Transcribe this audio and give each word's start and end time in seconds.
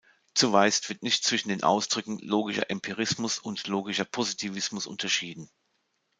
Zumeist 0.33 0.89
wird 0.89 1.03
nicht 1.03 1.23
zwischen 1.23 1.49
den 1.49 1.61
Ausdrücken 1.61 2.17
"logischer 2.17 2.71
Empirismus" 2.71 3.37
und 3.37 3.67
"logischer 3.67 4.03
Positivismus" 4.03 4.87
unterschieden. 4.87 5.47